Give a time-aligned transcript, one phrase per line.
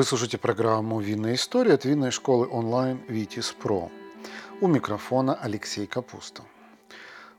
[0.00, 3.90] Вы слушаете программу «Винная история» от винной школы онлайн «Витис Про».
[4.62, 6.42] У микрофона Алексей Капуста.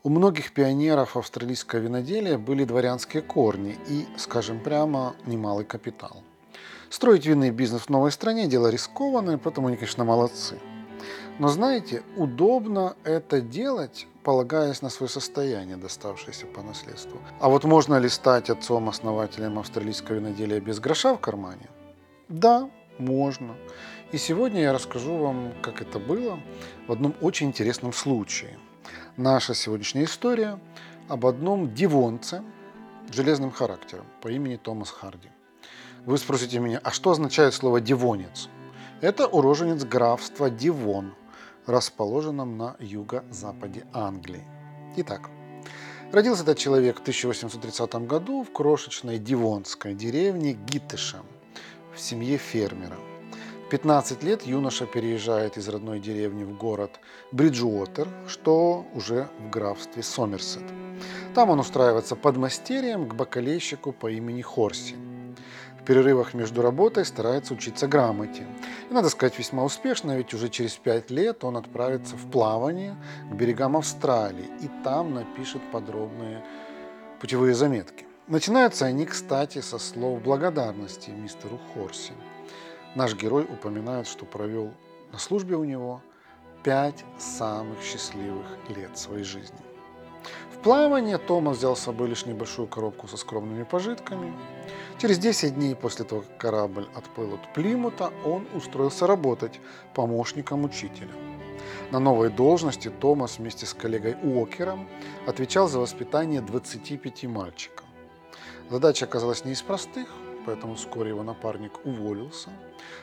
[0.03, 6.21] У многих пионеров австралийского виноделия были дворянские корни и, скажем прямо, немалый капитал.
[6.91, 10.59] Строить винный бизнес в новой стране– дело рискованное, поэтому они, конечно, молодцы.
[11.39, 17.19] Но знаете, удобно это делать, полагаясь на свое состояние, доставшееся по наследству.
[17.39, 21.67] А вот можно ли стать отцом-основателем австралийского виноделия без гроша в кармане–
[22.31, 23.55] да, можно.
[24.11, 26.39] И сегодня я расскажу вам, как это было
[26.87, 28.57] в одном очень интересном случае.
[29.17, 30.59] Наша сегодняшняя история
[31.07, 32.41] об одном дивонце
[33.09, 35.29] с железным характером по имени Томас Харди.
[36.05, 38.49] Вы спросите меня, а что означает слово «дивонец»?
[39.01, 41.13] Это уроженец графства Дивон,
[41.65, 44.43] расположенном на юго-западе Англии.
[44.97, 45.29] Итак,
[46.11, 51.25] родился этот человек в 1830 году в крошечной дивонской деревне Гиттышем–
[51.93, 52.97] в семье фермера.
[53.65, 56.99] В 15 лет юноша переезжает из родной деревни в город
[57.31, 60.63] Бриджуотер, что уже в графстве Сомерсет.
[61.33, 64.95] Там он устраивается подмастерьем к бакалейщику по имени Хорси.
[65.79, 68.45] В перерывах между работой старается учиться грамоте.
[68.89, 72.95] И, надо сказать, весьма успешно, ведь уже через пять лет он отправится в плавание
[73.31, 76.43] к берегам Австралии и там напишет подробные
[77.19, 78.05] путевые заметки.
[78.27, 82.13] Начинаются они, кстати, со слов благодарности мистеру Хорси.
[82.95, 84.71] Наш герой упоминает, что провел
[85.11, 86.01] на службе у него
[86.63, 89.59] пять самых счастливых лет своей жизни.
[90.53, 94.31] В плавание Томас взял с собой лишь небольшую коробку со скромными пожитками.
[94.99, 99.59] Через 10 дней после того, как корабль отплыл от Плимута, он устроился работать
[99.95, 101.11] помощником учителя.
[101.89, 104.87] На новой должности Томас вместе с коллегой Уокером
[105.25, 107.80] отвечал за воспитание 25 мальчиков.
[108.71, 110.07] Задача оказалась не из простых,
[110.45, 112.49] поэтому вскоре его напарник уволился.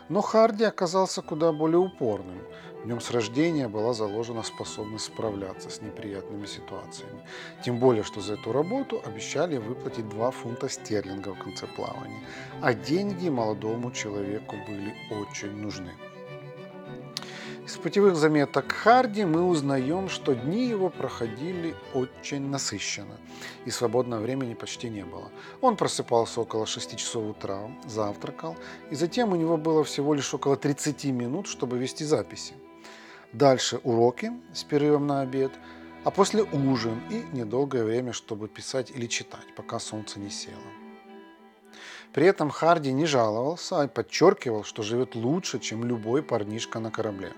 [0.09, 2.39] Но Харди оказался куда более упорным.
[2.83, 7.21] В нем с рождения была заложена способность справляться с неприятными ситуациями.
[7.63, 12.25] Тем более, что за эту работу обещали выплатить 2 фунта стерлингов в конце плавания.
[12.63, 15.93] А деньги молодому человеку были очень нужны.
[17.69, 23.19] Из путевых заметок Харди мы узнаем, что дни его проходили очень насыщенно,
[23.67, 25.31] и свободного времени почти не было.
[25.61, 28.57] Он просыпался около 6 часов утра, завтракал,
[28.91, 32.55] и затем у него было всего лишь около 30 минут, чтобы вести записи.
[33.35, 35.53] Дальше уроки с перерывом на обед,
[36.05, 40.57] а после ужин и недолгое время, чтобы писать или читать, пока солнце не село.
[42.15, 47.35] При этом Харди не жаловался, а подчеркивал, что живет лучше, чем любой парнишка на корабле.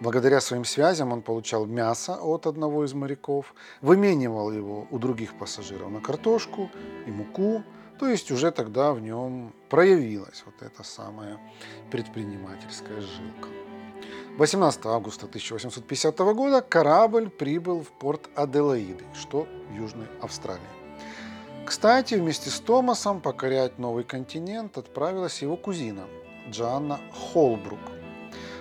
[0.00, 5.90] Благодаря своим связям он получал мясо от одного из моряков, выменивал его у других пассажиров
[5.90, 6.70] на картошку
[7.06, 7.62] и муку,
[7.98, 11.38] то есть уже тогда в нем проявилась вот эта самая
[11.90, 13.48] предпринимательская жилка.
[14.36, 20.60] 18 августа 1850 года корабль прибыл в порт Аделаиды, что в Южной Австралии.
[21.64, 26.04] Кстати, вместе с Томасом покорять новый континент отправилась его кузина
[26.50, 27.00] Джанна
[27.32, 27.80] Холбрук–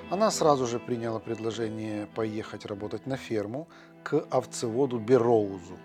[0.09, 3.67] она сразу же приняла предложение поехать работать на ферму
[4.03, 5.77] к овцеводу Бероузу.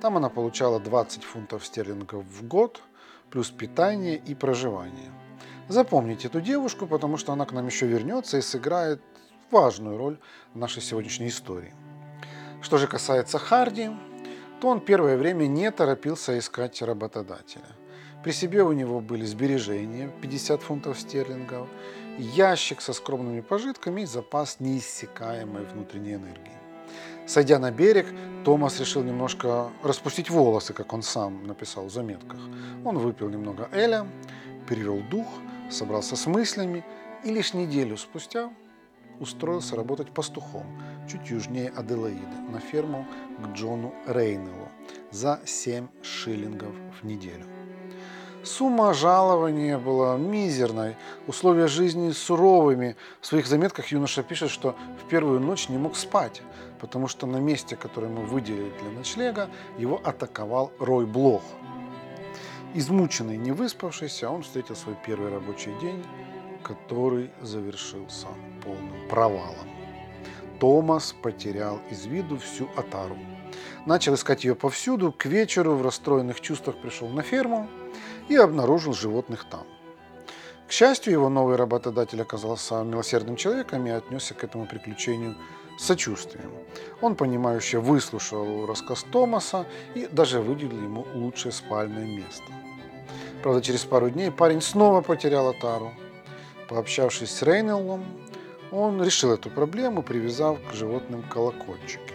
[0.00, 2.82] Там она получала 20 фунтов стерлингов в год,
[3.30, 5.10] плюс питание и проживание.
[5.68, 9.00] Запомните эту девушку, потому что она к нам еще вернется и сыграет
[9.50, 10.18] важную роль
[10.52, 11.72] в нашей сегодняшней истории.
[12.60, 13.90] Что же касается Харди,
[14.60, 17.64] то он первое время не торопился искать работодателя.
[18.22, 21.68] При себе у него были сбережения 50 фунтов стерлингов
[22.18, 26.52] ящик со скромными пожитками и запас неиссякаемой внутренней энергии.
[27.26, 28.06] Сойдя на берег,
[28.44, 32.40] Томас решил немножко распустить волосы, как он сам написал в заметках.
[32.84, 34.06] Он выпил немного эля,
[34.68, 35.26] перевел дух,
[35.70, 36.84] собрался с мыслями
[37.24, 38.50] и лишь неделю спустя
[39.20, 40.66] устроился работать пастухом
[41.08, 43.06] чуть южнее Аделаиды на ферму
[43.38, 44.68] к Джону Рейнеллу
[45.10, 47.51] за 7 шиллингов в неделю.
[48.44, 50.96] Сумма жалования была мизерной,
[51.28, 52.96] условия жизни суровыми.
[53.20, 56.42] В своих заметках юноша пишет, что в первую ночь не мог спать,
[56.80, 59.48] потому что на месте, которое ему выделили для ночлега,
[59.78, 61.42] его атаковал Рой Блох.
[62.74, 66.04] Измученный, не выспавшийся, он встретил свой первый рабочий день,
[66.64, 68.26] который завершился
[68.64, 69.68] полным провалом.
[70.58, 73.16] Томас потерял из виду всю отару.
[73.86, 77.68] Начал искать ее повсюду, к вечеру в расстроенных чувствах пришел на ферму,
[78.28, 79.66] и обнаружил животных там.
[80.68, 85.36] К счастью, его новый работодатель оказался милосердным человеком и отнесся к этому приключению
[85.78, 86.50] с сочувствием.
[87.00, 92.44] Он, понимающе выслушал рассказ Томаса и даже выделил ему лучшее спальное место.
[93.42, 95.92] Правда, через пару дней парень снова потерял Атару.
[96.68, 98.04] Пообщавшись с Рейнеллом,
[98.70, 102.11] он решил эту проблему, привязав к животным колокольчики.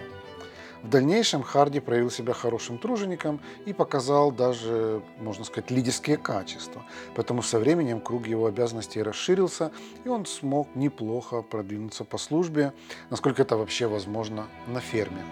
[0.84, 6.84] В дальнейшем Харди проявил себя хорошим тружеником и показал даже, можно сказать, лидерские качества.
[7.16, 9.72] Поэтому со временем круг его обязанностей расширился,
[10.06, 12.74] и он смог неплохо продвинуться по службе,
[13.10, 15.24] насколько это вообще возможно на ферме.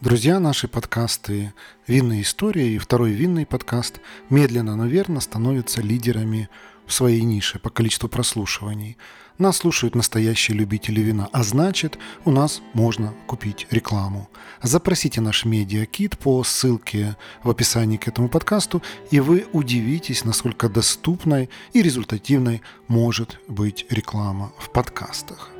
[0.00, 1.54] Друзья, наши подкасты
[1.86, 6.50] «Винные истории» и второй винный подкаст медленно, но верно становятся лидерами
[6.86, 8.96] в своей нише по количеству прослушиваний.
[9.38, 14.28] Нас слушают настоящие любители вина, а значит, у нас можно купить рекламу.
[14.62, 21.50] Запросите наш медиакит по ссылке в описании к этому подкасту, и вы удивитесь, насколько доступной
[21.72, 25.50] и результативной может быть реклама в подкастах.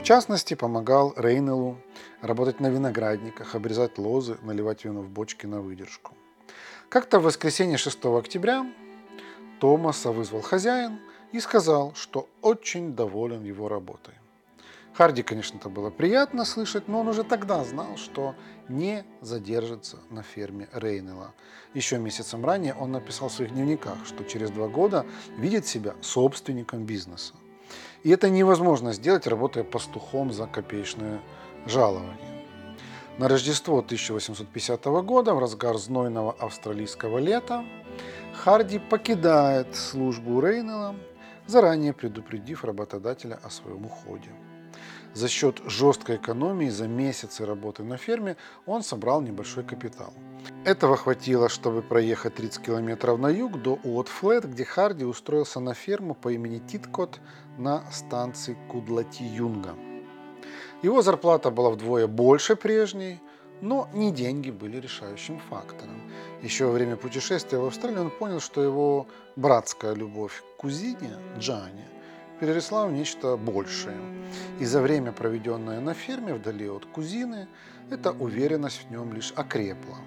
[0.00, 1.76] В частности, помогал Рейнелу
[2.20, 6.16] работать на виноградниках, обрезать лозы, наливать вино в бочки на выдержку.
[6.90, 8.66] Как-то в воскресенье 6 октября
[9.60, 10.98] Томаса вызвал хозяин
[11.30, 14.14] и сказал, что очень доволен его работой.
[14.92, 18.34] Харди, конечно, это было приятно слышать, но он уже тогда знал, что
[18.68, 21.32] не задержится на ферме Рейнела.
[21.74, 25.06] Еще месяцем ранее он написал в своих дневниках, что через два года
[25.38, 27.34] видит себя собственником бизнеса.
[28.02, 31.20] И это невозможно сделать, работая пастухом за копеечное
[31.66, 32.29] жалование.
[33.20, 37.66] На Рождество 1850 года, в разгар знойного австралийского лета,
[38.32, 40.96] Харди покидает службу Рейнелла,
[41.46, 44.30] заранее предупредив работодателя о своем уходе.
[45.12, 50.14] За счет жесткой экономии за месяцы работы на ферме он собрал небольшой капитал.
[50.64, 56.14] Этого хватило, чтобы проехать 30 километров на юг до Уотфлет, где Харди устроился на ферму
[56.14, 57.20] по имени Титкот
[57.58, 59.89] на станции Кудлати-Юнга.
[60.82, 63.20] Его зарплата была вдвое больше прежней,
[63.60, 66.00] но не деньги были решающим фактором.
[66.42, 69.06] Еще во время путешествия в Австралию он понял, что его
[69.36, 71.86] братская любовь к кузине Джане
[72.40, 73.98] переросла в нечто большее.
[74.58, 77.48] И за время, проведенное на ферме вдали от кузины,
[77.90, 79.98] эта уверенность в нем лишь окрепла.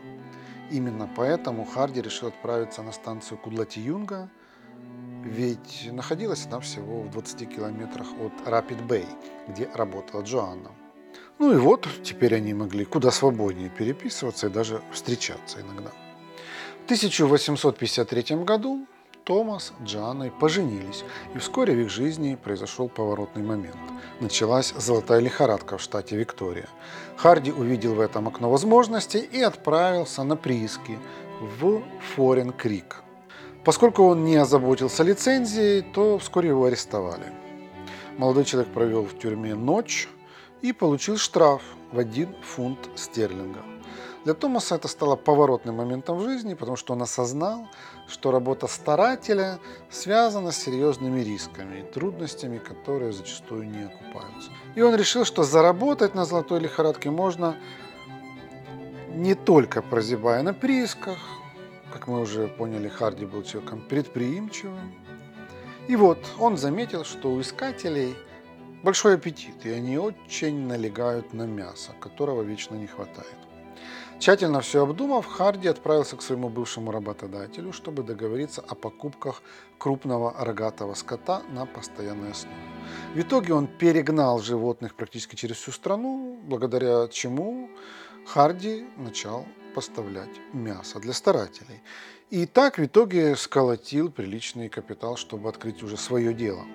[0.71, 4.29] Именно поэтому Харди решил отправиться на станцию Кудлати-Юнга–
[5.23, 9.05] ведь находилась она всего в 20 километрах от Рапид-Бэй,
[9.47, 10.71] где работала Джоанна.
[11.39, 15.91] Ну и вот, теперь они могли куда свободнее переписываться и даже встречаться иногда.
[16.81, 18.85] В 1853 году
[19.23, 23.77] Томас с Джоанной поженились, и вскоре в их жизни произошел поворотный момент.
[24.19, 26.67] Началась золотая лихорадка в штате Виктория.
[27.15, 30.99] Харди увидел в этом окно возможностей и отправился на прииски
[31.39, 31.81] в
[32.15, 33.02] Форен-Крик,
[33.63, 37.31] Поскольку он не озаботился лицензией, то вскоре его арестовали.
[38.17, 40.09] Молодой человек провел в тюрьме ночь
[40.61, 41.61] и получил штраф
[41.91, 43.61] в один фунт стерлинга.
[44.25, 47.67] Для Томаса это стало поворотным моментом в жизни, потому что он осознал,
[48.07, 54.49] что работа старателя связана с серьезными рисками и трудностями, которые зачастую не окупаются.
[54.75, 57.57] И он решил, что заработать на золотой лихорадке можно
[59.09, 61.17] не только прозябая на приисках,
[61.93, 64.95] как мы уже поняли, Харди был человеком предприимчивым.
[65.87, 68.15] И вот он заметил, что у искателей
[68.81, 73.37] большой аппетит, и они очень налегают на мясо, которого вечно не хватает.
[74.17, 79.43] Тщательно все обдумав, Харди отправился к своему бывшему работодателю, чтобы договориться о покупках
[79.77, 82.57] крупного рогатого скота на постоянной основе.
[83.13, 87.69] В итоге он перегнал животных практически через всю страну, благодаря чему
[88.25, 91.81] Харди начал поставлять мясо для старателей.
[92.29, 96.65] И так в итоге сколотил приличный капитал, чтобы открыть уже свое дело.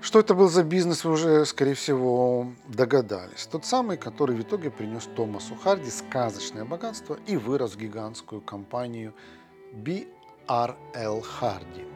[0.00, 3.46] Что это был за бизнес, вы уже, скорее всего, догадались.
[3.46, 9.14] Тот самый, который в итоге принес Томасу Харди сказочное богатство и вырос в гигантскую компанию
[9.72, 11.86] BRL Харди.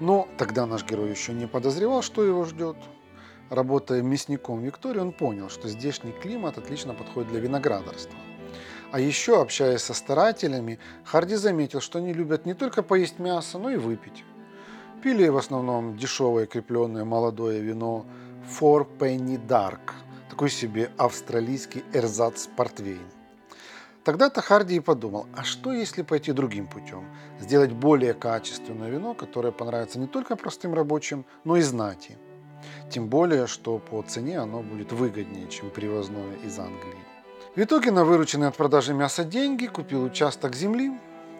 [0.00, 2.76] Но тогда наш герой еще не подозревал, что его ждет.
[3.48, 8.18] Работая мясником Виктории, он понял, что здешний климат отлично подходит для виноградарства–
[8.94, 13.70] а еще, общаясь со старателями, Харди заметил, что они любят не только поесть мясо, но
[13.70, 14.24] и выпить.
[15.02, 18.06] Пили в основном дешевое крепленное молодое вино
[18.48, 19.80] Four Penny Dark,
[20.30, 23.02] такой себе австралийский эрзац портвейн.
[24.04, 27.04] Тогда-то Харди и подумал, а что если пойти другим путем?
[27.40, 32.16] Сделать более качественное вино, которое понравится не только простым рабочим, но и знати.
[32.90, 37.13] Тем более, что по цене оно будет выгоднее, чем привозное из Англии.
[37.56, 40.90] В итоге на вырученные от продажи мяса деньги купил участок земли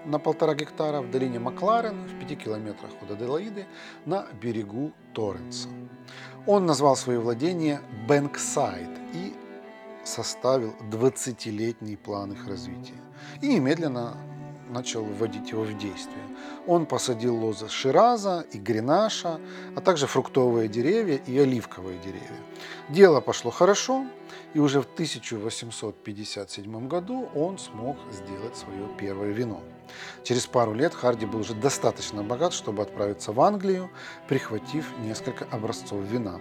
[0.04, 3.66] на полтора гектара в долине Макларен в пяти километрах от Аделаиды
[4.06, 5.68] на берегу Торренса.
[6.46, 9.34] Он назвал свое владение Бэнксайд и
[10.04, 13.00] составил 20-летний план их развития
[13.42, 14.16] и немедленно
[14.74, 16.24] начал вводить его в действие.
[16.66, 19.40] Он посадил лозы Шираза и Гренаша,
[19.76, 22.40] а также фруктовые деревья и оливковые деревья.
[22.88, 24.04] Дело пошло хорошо,
[24.52, 29.60] и уже в 1857 году он смог сделать свое первое вино.
[30.22, 33.90] Через пару лет Харди был уже достаточно богат, чтобы отправиться в Англию,
[34.28, 36.40] прихватив несколько образцов вина.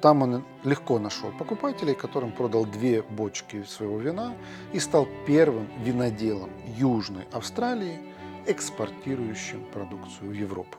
[0.00, 4.34] Там он легко нашел покупателей, которым продал две бочки своего вина
[4.72, 8.00] и стал первым виноделом Южной Австралии,
[8.46, 10.78] экспортирующим продукцию в Европу.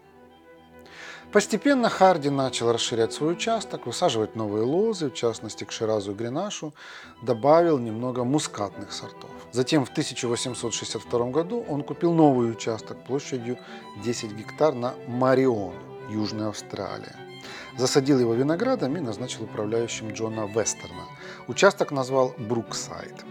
[1.32, 6.74] Постепенно Харди начал расширять свой участок, высаживать новые лозы, в частности к Ширазу и Гренашу,
[7.22, 9.30] добавил немного мускатных сортов.
[9.52, 13.60] Затем в 1862 году он купил новый участок площадью
[14.04, 15.76] 10 гектар на Марион,
[16.10, 17.29] Южная Австралия.
[17.80, 21.06] Засадил его виноградом и назначил управляющим Джона Вестерна.
[21.48, 23.24] Участок назвал Бруксайд.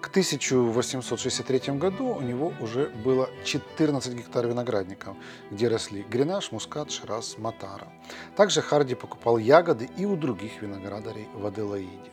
[0.00, 5.16] К 1863 году у него уже было 14 гектар виноградников,
[5.50, 7.88] где росли гренаж, мускат, шираз, матара.
[8.36, 12.12] Также Харди покупал ягоды и у других виноградарей в Аделаиде.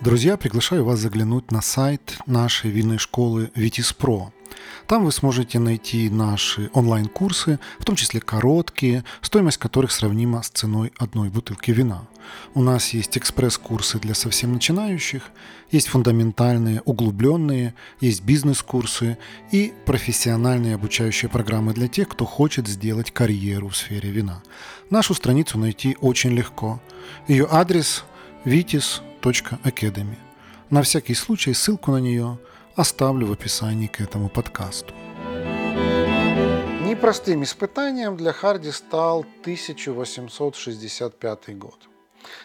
[0.00, 4.32] Друзья, приглашаю вас заглянуть на сайт нашей винной школы Витис.Про.
[4.86, 10.92] Там вы сможете найти наши онлайн-курсы, в том числе короткие, стоимость которых сравнима с ценой
[10.98, 12.06] одной бутылки вина.
[12.54, 15.30] У нас есть экспресс-курсы для совсем начинающих,
[15.70, 19.18] есть фундаментальные, углубленные, есть бизнес-курсы
[19.50, 24.42] и профессиональные обучающие программы для тех, кто хочет сделать карьеру в сфере вина.
[24.90, 26.80] Нашу страницу найти очень легко.
[27.28, 28.04] Ее адрес
[28.44, 30.16] vitis.academy.
[30.70, 32.38] На всякий случай ссылку на нее–
[32.76, 34.94] оставлю в описании к этому подкасту.
[36.86, 41.78] Непростым испытанием для Харди стал 1865 год.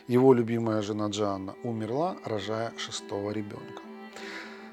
[0.07, 3.81] Его любимая жена Джанна умерла, рожая шестого ребенка.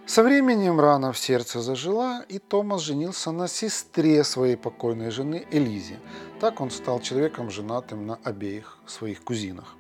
[0.07, 5.99] Со временем рана в сердце зажила, и Томас женился на сестре своей покойной жены Элизе.
[6.41, 9.76] Так он стал человеком, женатым на обеих своих кузинах.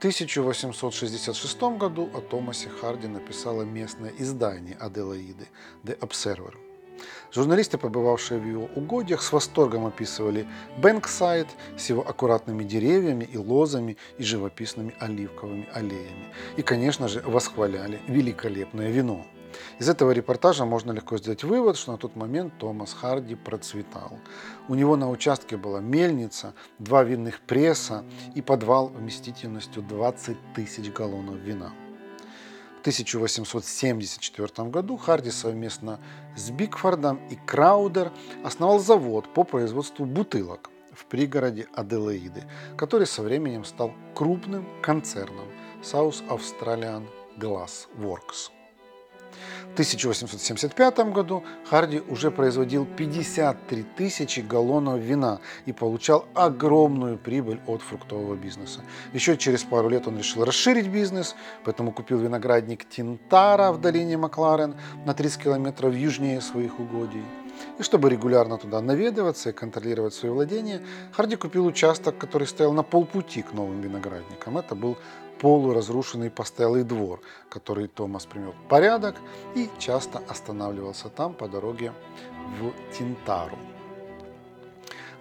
[0.00, 5.46] 1866 году о Томасе Харди написало местное издание Аделаиды
[5.84, 6.54] «The Observer».
[7.30, 13.98] Журналисты, побывавшие в его угодьях, с восторгом описывали Бэнксайд с его аккуратными деревьями и лозами
[14.16, 16.32] и живописными оливковыми аллеями.
[16.56, 19.26] И, конечно же, восхваляли великолепное вино–
[19.78, 24.18] из этого репортажа можно легко сделать вывод, что на тот момент Томас Харди процветал.
[24.68, 28.04] У него на участке была мельница, два винных пресса
[28.34, 31.72] и подвал вместительностью 20 тысяч галлонов вина.
[32.78, 36.00] В 1874 году Харди совместно
[36.34, 38.10] с Бигфордом и Краудер
[38.42, 42.44] основал завод по производству бутылок в пригороде Аделаиды,
[42.78, 45.46] который со временем стал крупным концерном
[45.82, 47.06] South Australian
[47.38, 48.50] Glass Works.
[49.70, 57.80] В 1875 году Харди уже производил 53 тысячи галлонов вина и получал огромную прибыль от
[57.80, 58.80] фруктового бизнеса.
[59.12, 64.74] Еще через пару лет он решил расширить бизнес, поэтому купил виноградник Тинтара в долине Макларен
[65.06, 67.22] на 30 километров южнее своих угодий.
[67.78, 70.80] И чтобы регулярно туда наведываться и контролировать свои владения,
[71.12, 74.58] Харди купил участок, который стоял на полпути к новым виноградникам.
[74.58, 74.98] Это был
[75.40, 79.16] полуразрушенный постоялый двор, который Томас привел в порядок
[79.54, 81.92] и часто останавливался там по дороге
[82.60, 83.58] в Тинтару.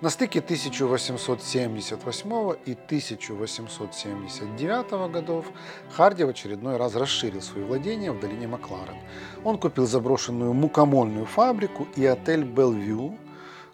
[0.01, 5.45] На стыке 1878 и 1879 годов
[5.91, 8.95] Харди в очередной раз расширил свои владения в долине Макларен.
[9.43, 13.17] Он купил заброшенную мукомольную фабрику и отель Белвью,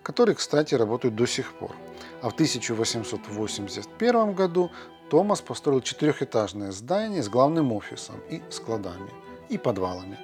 [0.02, 1.76] который, кстати, работает до сих пор.
[2.24, 4.72] А в 1881 году
[5.10, 9.10] Томас построил четырехэтажное здание с главным офисом и складами,
[9.50, 10.18] и подвалами.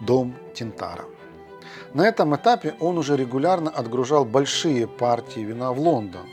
[0.00, 1.04] Дом Тинтара.
[1.92, 6.26] На этом этапе он уже регулярно отгружал большие партии вина в Лондон.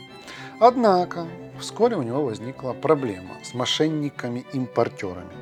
[0.60, 1.26] Однако
[1.58, 5.32] вскоре у него возникла проблема с мошенниками-импортерами.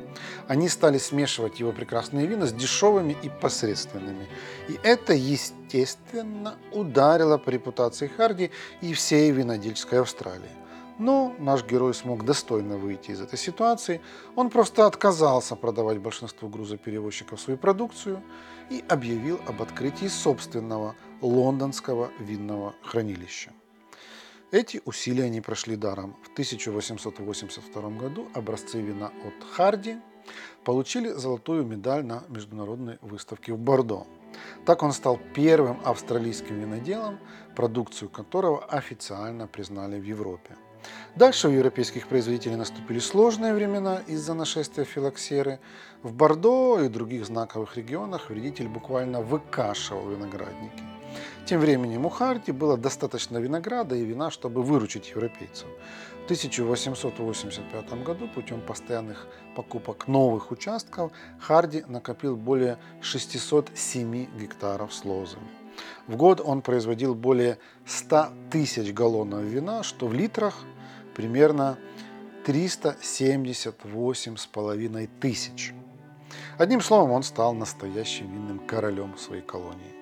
[0.47, 4.27] Они стали смешивать его прекрасные вина с дешевыми и посредственными.
[4.67, 8.49] И это, естественно, ударило по репутации Харди
[8.81, 10.62] и всей винодельческой Австралии.
[10.99, 14.01] Но наш герой смог достойно выйти из этой ситуации.
[14.35, 18.21] Он просто отказался продавать большинству грузоперевозчиков свою продукцию
[18.69, 23.51] и объявил об открытии собственного лондонского винного хранилища.
[24.51, 26.15] Эти усилия не прошли даром.
[26.21, 29.97] В 1882 году образцы вина от Харди
[30.63, 34.05] получили золотую медаль на международной выставке в Бордо.
[34.65, 37.19] Так он стал первым австралийским виноделом,
[37.55, 40.55] продукцию которого официально признали в Европе.
[41.15, 45.59] Дальше у европейских производителей наступили сложные времена из-за нашествия филоксеры.
[46.01, 50.83] В Бордо и других знаковых регионах вредитель буквально выкашивал виноградники.
[51.45, 55.67] Тем временем у Харди было достаточно винограда и вина, чтобы выручить европейцев.
[56.21, 65.47] В 1885 году путем постоянных покупок новых участков Харди накопил более 607 гектаров с лозами.
[66.07, 70.55] В год он производил более 100 тысяч галлонов вина, что в литрах
[71.15, 71.77] примерно
[72.45, 75.73] 378,5 тысяч.
[76.57, 79.93] Одним словом, он стал настоящим винным королем своей колонии.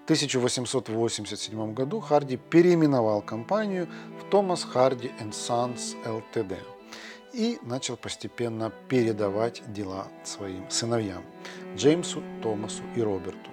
[0.00, 6.56] В 1887 году Харди переименовал компанию в Thomas Hardy Sons Ltd
[7.32, 11.22] и начал постепенно передавать дела своим сыновьям
[11.76, 13.49] Джеймсу, Томасу и Роберту.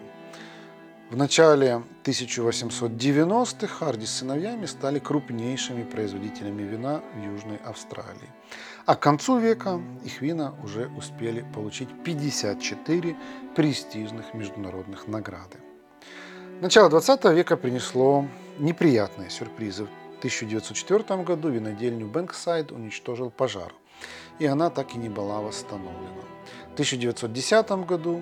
[1.09, 8.29] В начале 1890-х Харди с сыновьями стали крупнейшими производителями вина в Южной Австралии.
[8.85, 13.15] А к концу века их вина уже успели получить 54
[13.55, 15.59] престижных международных награды.
[16.59, 18.27] Начало 20 века принесло
[18.59, 19.85] неприятные сюрпризы.
[19.85, 23.73] В 1904 году винодельню Бэнксайд уничтожил пожар,
[24.39, 26.23] и она так и не была восстановлена.
[26.71, 28.21] В 1910 году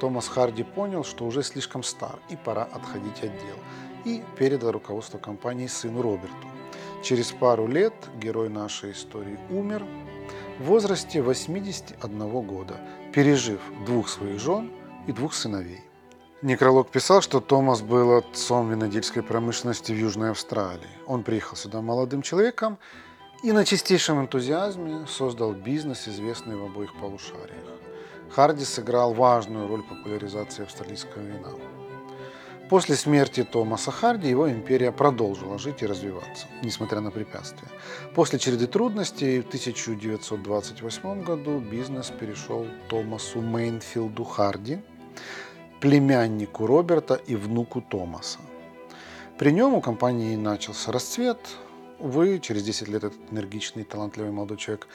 [0.00, 3.56] Томас Харди понял, что уже слишком стар и пора отходить от дел,
[4.04, 6.46] и передал руководство компании сыну Роберту.
[7.02, 9.84] Через пару лет герой нашей истории умер
[10.58, 12.80] в возрасте 81 года,
[13.12, 14.70] пережив двух своих жен
[15.06, 15.82] и двух сыновей.
[16.42, 20.86] Некролог писал, что Томас был отцом винодельской промышленности в Южной Австралии.
[21.06, 22.78] Он приехал сюда молодым человеком
[23.42, 27.64] и на чистейшем энтузиазме создал бизнес, известный в обоих полушариях.
[28.30, 31.50] Харди сыграл важную роль в популяризации австралийского вина.
[32.68, 37.68] После смерти Томаса Харди его империя продолжила жить и развиваться, несмотря на препятствия.
[38.14, 44.80] После череды трудностей в 1928 году бизнес перешел Томасу Мейнфилду Харди,
[45.80, 48.38] племяннику Роберта и внуку Томаса.
[49.38, 51.38] При нем у компании начался расцвет,
[51.98, 54.86] Увы, через 10 лет этот энергичный, талантливый молодой человек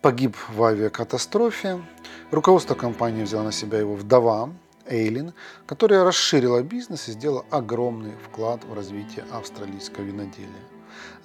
[0.00, 1.82] погиб в авиакатастрофе.
[2.30, 4.52] Руководство компании взяло на себя его вдова
[4.86, 5.32] Эйлин,
[5.66, 10.64] которая расширила бизнес и сделала огромный вклад в развитие австралийского виноделия.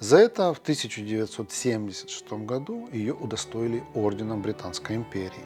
[0.00, 5.44] За это в 1976 году ее удостоили орденом Британской империи.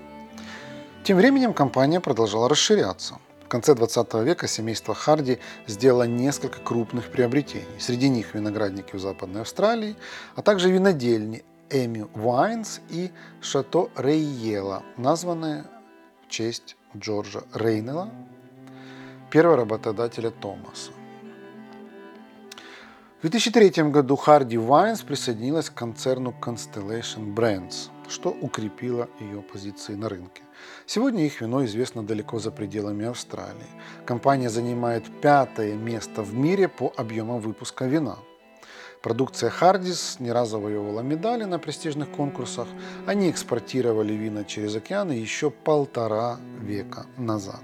[1.05, 3.18] Тем временем компания продолжала расширяться–
[3.52, 7.66] конце 20 века семейство Харди сделало несколько крупных приобретений.
[7.78, 9.94] Среди них виноградники в Западной Австралии,
[10.34, 13.10] а также винодельни Эми Вайнс и
[13.42, 15.66] Шато Рейела, названные
[16.24, 18.08] в честь Джорджа Рейнела,
[19.30, 20.92] первого работодателя Томаса.
[23.18, 30.08] В 2003 году Харди Вайнс присоединилась к концерну Constellation Brands, что укрепило ее позиции на
[30.08, 30.42] рынке.
[30.87, 33.66] Сегодня их вино известно далеко за пределами Австралии.
[34.05, 38.18] Компания занимает пятое место в мире по объемам выпуска вина.
[39.03, 42.68] Продукция Хардис не раз завоевывала медали на престижных конкурсах.
[43.07, 47.62] Они экспортировали вина через океаны еще полтора века назад.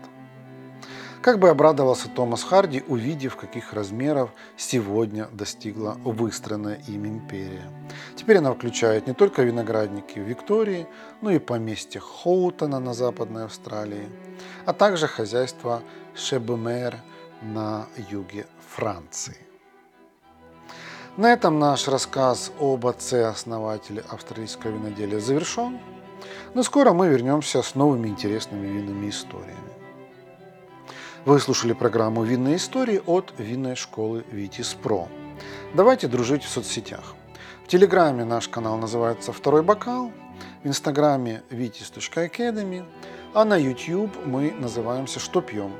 [1.22, 7.70] Как бы обрадовался Томас Харди, увидев, каких размеров сегодня достигла выстроенная им империя.
[8.14, 10.86] Теперь она включает не только виноградники Виктории,
[11.20, 14.08] но и поместье Хоутона на Западной Австралии,
[14.64, 15.82] а также хозяйство
[16.14, 16.96] Шебумер
[17.42, 19.36] на юге Франции.
[21.16, 25.80] На этом наш рассказ об отце-основателе австралийского виноделия завершен,
[26.54, 29.67] но скоро мы вернемся с новыми интересными винными историями.
[31.24, 35.08] Вы слушали программу «Винные истории» от винной школы «Витис Про».
[35.74, 37.14] Давайте дружить в соцсетях.
[37.64, 40.12] В Телеграме наш канал называется «Второй бокал»,
[40.62, 42.84] в Инстаграме vitis.academy,
[43.34, 45.72] а на YouTube мы называемся «Что пьем?».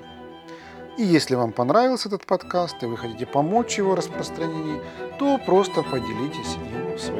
[0.98, 4.82] И если вам понравился этот подкаст и вы хотите помочь его распространению,
[5.18, 7.17] то просто поделитесь им в своей соцсети.